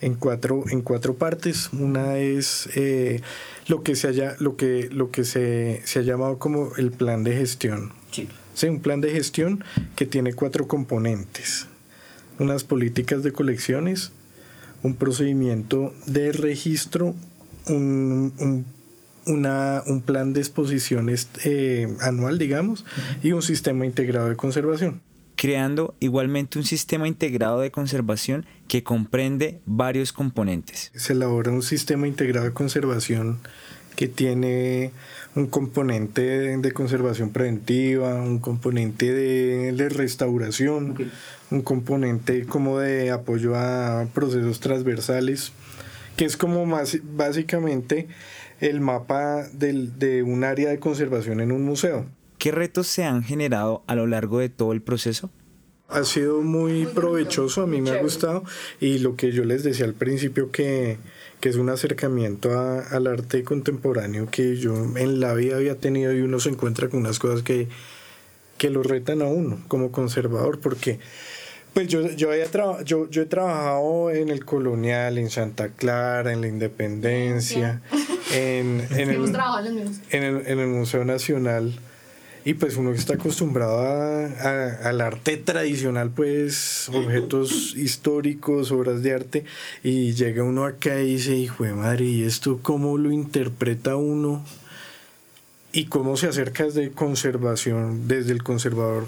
en 0.00 0.14
cuatro, 0.16 0.64
en 0.68 0.82
cuatro 0.82 1.14
partes. 1.14 1.70
Una 1.72 2.18
es 2.18 2.68
eh, 2.74 3.20
lo 3.68 3.84
que 3.84 3.94
se 3.94 4.08
haya, 4.08 4.34
lo 4.40 4.56
que, 4.56 4.88
lo 4.90 5.12
que 5.12 5.22
se, 5.22 5.80
se, 5.84 6.00
ha 6.00 6.02
llamado 6.02 6.40
como 6.40 6.74
el 6.76 6.90
plan 6.90 7.22
de 7.22 7.36
gestión. 7.36 7.92
Sí. 8.10 8.28
sí. 8.54 8.66
un 8.66 8.80
plan 8.80 9.00
de 9.00 9.12
gestión 9.12 9.62
que 9.94 10.06
tiene 10.06 10.32
cuatro 10.32 10.66
componentes. 10.66 11.68
Unas 12.40 12.64
políticas 12.64 13.22
de 13.22 13.30
colecciones, 13.30 14.10
un 14.82 14.96
procedimiento 14.96 15.94
de 16.06 16.32
registro 16.32 17.14
un, 17.68 18.64
una, 19.26 19.82
un 19.86 20.00
plan 20.02 20.32
de 20.32 20.40
exposiciones 20.40 21.28
eh, 21.44 21.88
anual, 22.00 22.38
digamos, 22.38 22.84
y 23.22 23.32
un 23.32 23.42
sistema 23.42 23.84
integrado 23.84 24.28
de 24.28 24.36
conservación. 24.36 25.02
Creando 25.34 25.94
igualmente 26.00 26.58
un 26.58 26.64
sistema 26.64 27.06
integrado 27.06 27.60
de 27.60 27.70
conservación 27.70 28.46
que 28.68 28.82
comprende 28.82 29.60
varios 29.66 30.12
componentes. 30.12 30.90
Se 30.94 31.12
elabora 31.12 31.50
un 31.50 31.62
sistema 31.62 32.08
integrado 32.08 32.46
de 32.46 32.52
conservación 32.52 33.40
que 33.96 34.08
tiene 34.08 34.92
un 35.34 35.46
componente 35.46 36.22
de, 36.22 36.72
conservación 36.72 37.30
preventiva, 37.30 38.14
un 38.14 38.38
componente 38.38 39.12
de, 39.12 39.88
restauración, 39.88 40.96
un 41.50 41.62
componente 41.62 42.46
como 42.46 42.78
de 42.78 43.10
apoyo 43.10 43.56
a 43.56 44.06
procesos 44.14 44.60
transversales 44.60 45.52
que 46.16 46.24
es 46.24 46.36
como 46.36 46.66
más 46.66 46.98
básicamente 47.02 48.08
el 48.60 48.80
mapa 48.80 49.46
del, 49.52 49.98
de 49.98 50.22
un 50.22 50.44
área 50.44 50.70
de 50.70 50.78
conservación 50.78 51.40
en 51.40 51.52
un 51.52 51.64
museo. 51.64 52.06
¿Qué 52.38 52.52
retos 52.52 52.86
se 52.86 53.04
han 53.04 53.22
generado 53.22 53.82
a 53.86 53.94
lo 53.94 54.06
largo 54.06 54.38
de 54.38 54.48
todo 54.48 54.72
el 54.72 54.82
proceso? 54.82 55.30
Ha 55.88 56.02
sido 56.02 56.42
muy 56.42 56.86
provechoso, 56.86 57.62
a 57.62 57.66
mí 57.66 57.80
me 57.80 57.90
ha 57.90 58.02
gustado 58.02 58.42
y 58.80 58.98
lo 58.98 59.14
que 59.14 59.30
yo 59.30 59.44
les 59.44 59.62
decía 59.62 59.84
al 59.84 59.94
principio 59.94 60.50
que, 60.50 60.98
que 61.40 61.48
es 61.48 61.56
un 61.56 61.68
acercamiento 61.68 62.58
al 62.58 63.06
arte 63.06 63.44
contemporáneo 63.44 64.28
que 64.28 64.56
yo 64.56 64.74
en 64.96 65.20
la 65.20 65.32
vida 65.34 65.56
había 65.56 65.76
tenido 65.76 66.12
y 66.12 66.22
uno 66.22 66.40
se 66.40 66.48
encuentra 66.48 66.88
con 66.88 67.00
unas 67.00 67.20
cosas 67.20 67.42
que, 67.42 67.68
que 68.58 68.68
lo 68.68 68.82
retan 68.82 69.22
a 69.22 69.26
uno 69.26 69.60
como 69.68 69.92
conservador 69.92 70.58
porque 70.58 70.98
pues 71.76 71.88
yo, 71.88 72.10
yo, 72.12 72.30
yo, 72.84 73.10
yo 73.10 73.22
he 73.22 73.26
trabajado 73.26 74.10
en 74.10 74.30
el 74.30 74.46
Colonial, 74.46 75.18
en 75.18 75.28
Santa 75.28 75.68
Clara, 75.68 76.32
en 76.32 76.40
la 76.40 76.46
Independencia, 76.46 77.82
en, 78.32 78.80
en, 78.92 79.10
el, 79.10 79.34
en, 80.10 80.22
el, 80.22 80.46
en 80.46 80.58
el 80.58 80.68
Museo 80.68 81.04
Nacional. 81.04 81.78
y 82.46 82.54
pues 82.54 82.78
uno 82.78 82.92
está 82.92 83.16
acostumbrado 83.16 83.78
al 84.84 85.00
arte 85.02 85.36
tradicional, 85.36 86.08
pues 86.08 86.88
objetos 86.88 87.76
históricos, 87.76 88.72
obras 88.72 89.02
de 89.02 89.12
arte, 89.12 89.44
y 89.82 90.14
llega 90.14 90.44
uno 90.44 90.64
acá 90.64 90.98
y 91.02 91.16
dice, 91.16 91.36
hijo 91.36 91.64
de 91.64 91.74
madre, 91.74 92.06
¿y 92.06 92.22
esto 92.22 92.58
cómo 92.62 92.96
lo 92.96 93.12
interpreta 93.12 93.96
uno? 93.96 94.42
¿Y 95.72 95.84
cómo 95.88 96.16
se 96.16 96.28
acerca 96.28 96.64
desde 96.64 96.90
conservación, 96.92 98.08
desde 98.08 98.32
el 98.32 98.42
conservador, 98.42 99.04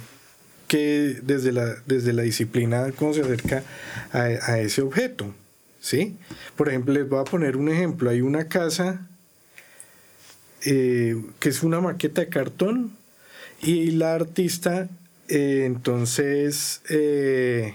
que 0.69 1.19
desde 1.23 1.51
la, 1.51 1.77
desde 1.87 2.13
la 2.13 2.23
disciplina, 2.23 2.93
cómo 2.97 3.15
se 3.15 3.23
acerca 3.23 3.65
a, 4.13 4.59
ese 4.59 4.83
objeto? 4.83 5.35
¿Sí? 5.81 6.17
Por 6.57 6.69
ejemplo, 6.69 6.93
les 6.95 7.09
voy 7.09 7.21
a 7.21 7.25
poner 7.25 7.57
un 7.57 7.69
ejemplo. 7.69 8.11
Hay 8.11 8.21
una 8.21 8.49
casa 8.49 9.09
eh, 10.65 11.17
que 11.41 11.49
es 11.49 11.63
una 11.63 11.81
maqueta 11.81 12.21
de 12.21 12.29
cartón 12.29 12.97
y 13.63 13.93
la 13.93 14.15
artista, 14.15 14.89
eh, 15.29 15.65
entonces, 15.67 16.83
eh, 16.91 17.75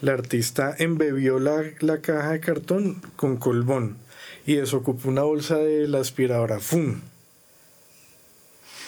la 0.00 0.12
artista 0.12 0.74
embebió 0.78 1.38
la, 1.38 1.62
caja 2.02 2.32
de 2.32 2.40
cartón 2.40 3.00
con 3.16 3.36
colbón 3.36 3.96
y 4.46 4.56
desocupó 4.56 5.08
una 5.08 5.22
bolsa 5.22 5.56
de 5.56 5.86
la 5.86 6.00
aspiradora. 6.00 6.58
¡Fum! 6.58 7.00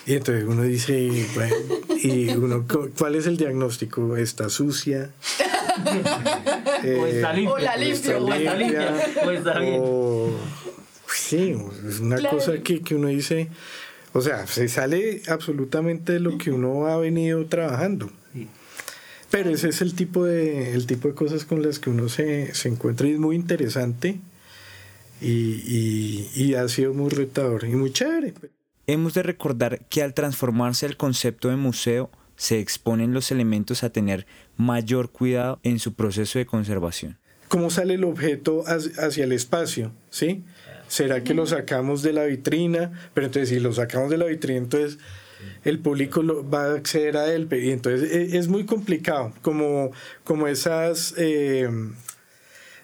Y 0.07 0.15
entonces 0.15 0.45
uno 0.47 0.63
dice, 0.63 1.27
bueno, 1.35 1.55
y 2.03 2.29
uno, 2.31 2.67
¿cuál 2.99 3.15
es 3.15 3.27
el 3.27 3.37
diagnóstico? 3.37 4.17
¿Está 4.17 4.51
sucia? 4.51 5.11
o 7.01 7.07
está 7.07 7.33
limpia. 7.33 7.55
O 7.55 7.59
la 7.59 7.77
limpia. 7.77 8.19
O 8.19 8.33
está 8.33 8.55
limpia. 8.55 8.95
O 9.25 9.31
está 9.31 9.59
bien. 9.59 9.83
sí, 11.09 11.57
es 11.89 12.01
una 12.01 12.29
cosa 12.29 12.59
que, 12.59 12.83
que 12.83 12.95
uno 12.95 13.09
dice, 13.09 13.49
o 14.13 14.21
sea, 14.21 14.47
se 14.47 14.69
sale 14.69 15.23
absolutamente 15.29 16.13
de 16.13 16.21
lo 16.21 16.39
que 16.39 16.53
uno 16.53 16.87
ha 16.87 16.97
venido 16.99 17.45
trabajando. 17.47 18.11
Pero 19.31 19.51
ese 19.51 19.71
es 19.71 19.81
el 19.81 19.97
tipo 19.97 20.25
de, 20.25 20.75
el 20.75 20.87
tipo 20.87 21.09
de 21.09 21.15
cosas 21.15 21.45
con 21.45 21.61
las 21.61 21.81
que 21.81 21.91
uno 21.91 22.09
se, 22.09 22.53
encuentra 22.67 23.09
y 23.09 23.15
es 23.15 23.19
muy 23.19 23.35
interesante 23.35 24.21
y, 25.21 26.29
y, 26.37 26.55
ha 26.55 26.69
sido 26.69 26.95
muy 26.95 27.11
retador 27.11 27.65
y 27.65 27.71
muy 27.71 27.93
chévere. 27.93 28.35
Hemos 28.87 29.15
de 29.15 29.23
recordar 29.23 29.85
que 29.89 30.03
al 30.03 30.15
transformarse 30.15 30.87
el 30.87 30.97
concepto 30.97 31.49
de 31.49 31.57
museo, 31.57 32.11
se 32.37 32.59
exponen 32.59 33.13
los 33.13 33.31
elementos 33.31 33.85
a 33.85 33.91
tener 33.91 34.27
mayor 34.57 35.11
cuidado 35.11 35.61
en 35.63 35.79
su 35.79 35.95
proceso 35.95 36.39
de 36.39 36.47
conservación. 36.47 37.19
¿Cómo 37.49 37.71
sale 37.71 37.95
el 37.95 38.05
objeto 38.05 38.65
hacia 38.67 39.25
el 39.25 39.33
espacio? 39.33 39.93
¿Sí? 40.11 40.45
¿Será 40.89 41.23
que 41.23 41.35
lo 41.35 41.47
sacamos 41.47 42.03
de 42.03 42.13
la 42.13 42.25
vitrina? 42.25 42.93
Pero 43.15 43.27
entonces 43.27 43.51
si 43.51 43.61
lo 43.61 43.73
sacamos 43.73 44.11
de 44.11 44.19
la 44.19 44.27
vitrina, 44.27 44.59
entonces 44.59 44.99
el 45.65 45.79
público 45.79 46.23
va 46.49 46.65
a 46.65 46.75
acceder 46.75 47.17
a 47.17 47.33
él. 47.33 47.49
Entonces 47.51 48.11
e, 48.11 48.39
es, 48.39 48.49
muy 48.49 48.65
complicado, 48.65 49.33
como, 49.43 49.93
como 50.25 50.49
esas, 50.49 51.15
eh, 51.17 51.69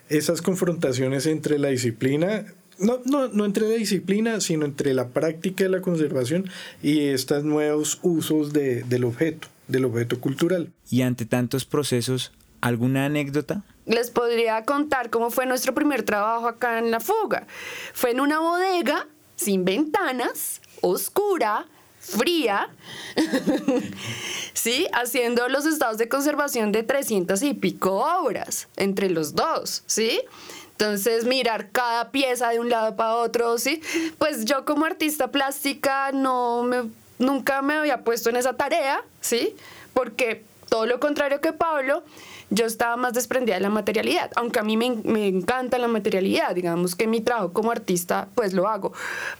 esas 0.09 0.41
confrontaciones 0.43 1.27
entre 1.27 1.59
la 1.59 1.69
disciplina. 1.69 2.47
No, 2.81 3.01
no, 3.05 3.29
no 3.29 3.45
entre 3.45 3.69
la 3.69 3.75
disciplina, 3.75 4.41
sino 4.41 4.65
entre 4.65 4.95
la 4.95 5.09
práctica 5.09 5.65
de 5.65 5.71
la 5.71 5.81
conservación 5.81 6.51
y 6.83 7.01
estos 7.09 7.45
nuevos 7.45 7.99
usos 8.03 8.53
de, 8.53 8.83
del 8.83 9.05
objeto, 9.05 9.49
del 9.69 9.85
objeto 9.85 10.21
cultural. 10.21 10.73
Y 10.91 11.03
ante 11.03 11.27
tantos 11.27 11.65
procesos, 11.65 12.33
¿alguna 12.61 13.07
anécdota? 13.07 13.63
les 13.91 14.11
podría 14.11 14.65
contar 14.65 15.11
cómo 15.11 15.31
fue 15.31 15.47
nuestro 15.47 15.75
primer 15.75 16.05
trabajo 16.05 16.47
acá 16.47 16.79
en 16.79 16.91
la 16.91 17.01
fuga. 17.01 17.47
Fue 17.93 18.13
en 18.13 18.21
una 18.21 18.39
bodega 18.39 19.09
sin 19.35 19.65
ventanas, 19.65 20.61
oscura, 20.81 21.67
fría, 21.99 22.71
¿sí? 24.55 24.87
Haciendo 24.93 25.49
los 25.49 25.67
estados 25.67 25.99
de 25.99 26.09
conservación 26.09 26.73
de 26.73 26.83
300 26.83 27.43
y 27.43 27.55
pico 27.55 28.05
obras 28.23 28.69
entre 28.77 29.11
los 29.11 29.35
dos, 29.35 29.83
¿sí? 29.87 30.21
Entonces, 30.81 31.27
mirar 31.27 31.73
cada 31.73 32.11
pieza 32.11 32.49
de 32.49 32.59
un 32.59 32.71
lado 32.71 32.97
para 32.97 33.17
otro, 33.17 33.59
¿sí? 33.59 33.83
Pues 34.17 34.47
yo 34.47 34.65
como 34.65 34.87
artista 34.87 35.31
plástica 35.31 36.11
no 36.11 36.63
me, 36.63 36.85
nunca 37.19 37.61
me 37.61 37.75
había 37.75 38.03
puesto 38.03 38.31
en 38.31 38.37
esa 38.37 38.55
tarea, 38.55 39.03
¿sí? 39.21 39.55
Porque 39.93 40.43
todo 40.71 40.87
lo 40.87 40.99
contrario 40.99 41.43
que 41.43 41.53
Pablo, 41.53 42.03
yo 42.49 42.65
estaba 42.65 42.97
más 42.97 43.13
desprendida 43.13 43.57
de 43.57 43.61
la 43.61 43.69
materialidad, 43.69 44.31
aunque 44.37 44.59
a 44.59 44.63
mí 44.63 44.79
me, 44.79 44.93
me, 45.05 45.29
encanta 45.29 45.77
la 45.77 45.87
materialidad, 45.87 46.55
digamos 46.55 46.97
que 46.97 47.07
mi 47.07 47.21
trabajo 47.21 47.53
como 47.53 47.71
artista 47.71 48.29
pues 48.35 48.55
lo 48.55 48.67
hago, 48.67 48.95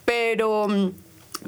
pero, 0.05 0.67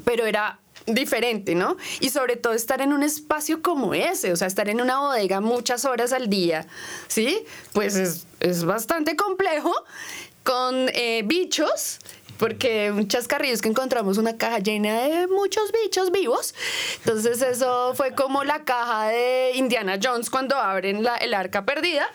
pero 0.05 0.25
era 0.25 0.57
diferente, 0.85 1.55
¿no? 1.55 1.77
Y 1.99 2.09
sobre 2.09 2.35
todo 2.35 2.53
estar 2.53 2.81
en 2.81 2.93
un 2.93 3.03
espacio 3.03 3.61
como 3.61 3.93
ese, 3.93 4.31
o 4.31 4.35
sea, 4.35 4.47
estar 4.47 4.69
en 4.69 4.81
una 4.81 4.99
bodega 4.99 5.41
muchas 5.41 5.85
horas 5.85 6.13
al 6.13 6.29
día, 6.29 6.67
¿sí? 7.07 7.45
Pues 7.73 7.95
es, 7.95 8.25
es 8.39 8.65
bastante 8.65 9.15
complejo 9.15 9.73
con 10.43 10.89
eh, 10.93 11.23
bichos 11.25 11.99
porque 12.37 12.91
un 12.91 13.07
chascarrillo 13.07 13.53
es 13.53 13.61
que 13.61 13.69
encontramos 13.69 14.17
una 14.17 14.37
caja 14.37 14.59
llena 14.59 15.03
de 15.03 15.27
muchos 15.27 15.71
bichos 15.71 16.11
vivos. 16.11 16.53
Entonces 16.97 17.41
eso 17.41 17.93
fue 17.95 18.13
como 18.15 18.43
la 18.43 18.65
caja 18.65 19.07
de 19.07 19.51
Indiana 19.55 19.97
Jones 20.01 20.29
cuando 20.29 20.57
abren 20.57 21.03
la, 21.03 21.15
el 21.17 21.33
arca 21.33 21.63
perdida. 21.63 22.05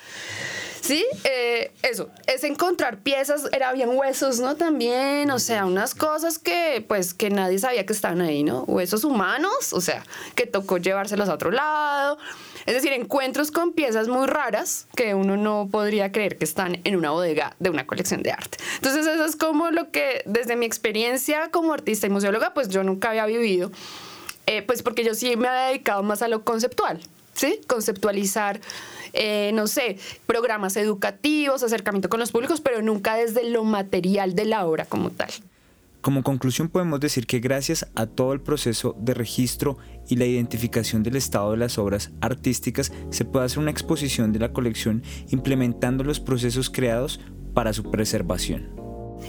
Sí, 0.88 1.04
eh, 1.24 1.70
eso, 1.82 2.08
es 2.26 2.44
encontrar 2.44 3.00
piezas, 3.00 3.44
era 3.52 3.74
bien 3.74 3.90
huesos, 3.92 4.40
¿no? 4.40 4.56
También, 4.56 5.30
o 5.30 5.38
sea, 5.38 5.66
unas 5.66 5.94
cosas 5.94 6.38
que 6.38 6.82
pues 6.88 7.12
que 7.12 7.28
nadie 7.28 7.58
sabía 7.58 7.84
que 7.84 7.92
estaban 7.92 8.22
ahí, 8.22 8.42
¿no? 8.42 8.62
Huesos 8.62 9.04
humanos, 9.04 9.74
o 9.74 9.82
sea, 9.82 10.02
que 10.34 10.46
tocó 10.46 10.78
llevárselos 10.78 11.28
a 11.28 11.34
otro 11.34 11.50
lado. 11.50 12.16
Es 12.64 12.72
decir, 12.72 12.94
encuentros 12.94 13.50
con 13.50 13.74
piezas 13.74 14.08
muy 14.08 14.26
raras 14.26 14.86
que 14.96 15.12
uno 15.12 15.36
no 15.36 15.68
podría 15.70 16.10
creer 16.10 16.38
que 16.38 16.46
están 16.46 16.80
en 16.84 16.96
una 16.96 17.10
bodega 17.10 17.54
de 17.58 17.68
una 17.68 17.86
colección 17.86 18.22
de 18.22 18.32
arte. 18.32 18.56
Entonces 18.76 19.06
eso 19.06 19.26
es 19.26 19.36
como 19.36 19.70
lo 19.70 19.90
que 19.90 20.22
desde 20.24 20.56
mi 20.56 20.64
experiencia 20.64 21.50
como 21.50 21.74
artista 21.74 22.06
y 22.06 22.10
museóloga, 22.10 22.54
pues 22.54 22.70
yo 22.70 22.82
nunca 22.82 23.10
había 23.10 23.26
vivido, 23.26 23.70
eh, 24.46 24.62
pues 24.62 24.82
porque 24.82 25.04
yo 25.04 25.12
sí 25.12 25.36
me 25.36 25.48
había 25.48 25.66
dedicado 25.66 26.02
más 26.02 26.22
a 26.22 26.28
lo 26.28 26.44
conceptual, 26.44 26.98
¿sí? 27.38 27.60
Conceptualizar 27.66 28.60
eh, 29.12 29.52
no 29.54 29.66
sé, 29.66 29.98
programas 30.26 30.76
educativos, 30.76 31.62
acercamiento 31.62 32.08
con 32.08 32.20
los 32.20 32.30
públicos, 32.30 32.60
pero 32.60 32.82
nunca 32.82 33.16
desde 33.16 33.48
lo 33.48 33.64
material 33.64 34.34
de 34.34 34.44
la 34.44 34.66
obra 34.66 34.84
como 34.84 35.10
tal. 35.10 35.30
Como 36.00 36.22
conclusión 36.22 36.68
podemos 36.68 37.00
decir 37.00 37.26
que 37.26 37.40
gracias 37.40 37.86
a 37.96 38.06
todo 38.06 38.32
el 38.32 38.40
proceso 38.40 38.94
de 39.00 39.14
registro 39.14 39.78
y 40.08 40.16
la 40.16 40.26
identificación 40.26 41.02
del 41.02 41.16
estado 41.16 41.50
de 41.50 41.56
las 41.56 41.76
obras 41.76 42.12
artísticas 42.20 42.92
se 43.10 43.24
puede 43.24 43.46
hacer 43.46 43.58
una 43.58 43.72
exposición 43.72 44.32
de 44.32 44.38
la 44.38 44.52
colección 44.52 45.02
implementando 45.30 46.04
los 46.04 46.20
procesos 46.20 46.70
creados 46.70 47.20
para 47.52 47.72
su 47.72 47.90
preservación. 47.90 48.77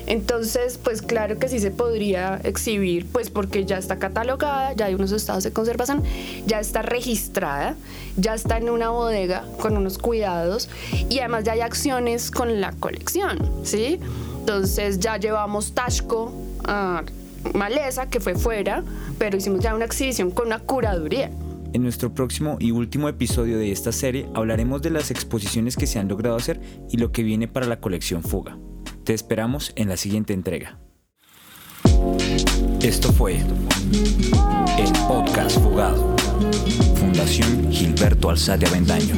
Entonces, 0.08 0.80
pues 0.84 1.02
claro 1.02 1.38
que 1.38 1.48
sí 1.48 1.60
se 1.60 1.72
podría 1.72 2.40
exhibir, 2.44 3.06
pues 3.12 3.30
porque 3.30 3.66
ya 3.66 3.78
está 3.78 4.00
catalogada, 4.00 4.74
ya 4.74 4.86
hay 4.86 4.96
unos 4.96 5.12
estados 5.12 5.44
de 5.44 5.52
conservación, 5.52 6.04
ya 6.48 6.60
está 6.60 6.82
registrada, 6.82 7.76
ya 8.18 8.34
está 8.34 8.58
en 8.58 8.70
una 8.70 8.90
bodega 8.90 9.46
con 9.62 9.78
unos 9.78 9.98
cuidados 9.98 10.70
y 11.10 11.20
además 11.20 11.44
ya 11.44 11.54
hay 11.54 11.62
acciones 11.62 12.32
con 12.32 12.60
la 12.60 12.72
colección, 12.74 13.38
¿sí? 13.64 14.00
Entonces 14.40 15.00
ya 15.00 15.18
llevamos 15.18 15.74
Tashko 15.74 16.34
a 16.64 17.04
Maleza, 17.54 18.10
que 18.10 18.20
fue 18.20 18.36
fuera, 18.36 18.84
pero 19.18 19.38
hicimos 19.38 19.62
ya 19.62 19.76
una 19.76 19.86
exhibición 19.86 20.32
con 20.32 20.48
una 20.48 20.60
curaduría. 20.60 21.30
En 21.72 21.84
nuestro 21.84 22.12
próximo 22.12 22.58
y 22.60 22.72
último 22.72 23.10
episodio 23.10 23.60
de 23.60 23.72
esta 23.72 23.92
serie 23.92 24.28
hablaremos 24.34 24.82
de 24.82 24.90
las 24.90 25.12
exposiciones 25.12 25.76
que 25.76 25.86
se 25.86 26.00
han 26.00 26.08
logrado 26.08 26.36
hacer 26.36 26.60
y 26.90 26.98
lo 26.98 27.12
que 27.12 27.22
viene 27.22 27.48
para 27.48 27.68
la 27.68 27.80
colección 27.80 28.24
Fuga. 28.24 28.58
Te 29.10 29.16
esperamos 29.16 29.72
en 29.76 29.90
la 29.90 29.98
siguiente 29.98 30.34
entrega. 30.34 30.78
Esto 32.80 33.12
fue 33.12 33.38
el 33.38 34.92
podcast 35.08 35.60
Fugado, 35.60 36.16
Fundación 36.94 37.72
Gilberto 37.72 38.30
Alzate 38.30 38.68
Avendaño. 38.68 39.16